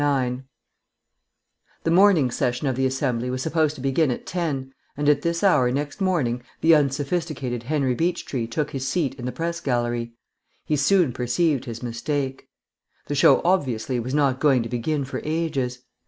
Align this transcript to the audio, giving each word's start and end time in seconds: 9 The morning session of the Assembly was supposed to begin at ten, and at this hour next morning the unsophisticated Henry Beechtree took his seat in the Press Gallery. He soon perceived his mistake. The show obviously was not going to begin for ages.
9 0.03 0.45
The 1.83 1.91
morning 1.91 2.31
session 2.31 2.65
of 2.67 2.75
the 2.75 2.87
Assembly 2.87 3.29
was 3.29 3.43
supposed 3.43 3.75
to 3.75 3.81
begin 3.81 4.09
at 4.09 4.25
ten, 4.25 4.73
and 4.97 5.07
at 5.07 5.21
this 5.21 5.43
hour 5.43 5.69
next 5.69 6.01
morning 6.01 6.41
the 6.61 6.73
unsophisticated 6.73 7.61
Henry 7.61 7.93
Beechtree 7.93 8.47
took 8.49 8.71
his 8.71 8.87
seat 8.87 9.13
in 9.19 9.25
the 9.27 9.31
Press 9.31 9.61
Gallery. 9.61 10.13
He 10.65 10.75
soon 10.75 11.13
perceived 11.13 11.65
his 11.65 11.83
mistake. 11.83 12.49
The 13.05 13.13
show 13.13 13.43
obviously 13.45 13.99
was 13.99 14.15
not 14.15 14.39
going 14.39 14.63
to 14.63 14.69
begin 14.69 15.05
for 15.05 15.21
ages. 15.23 15.83